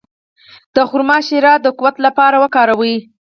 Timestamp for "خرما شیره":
0.89-1.53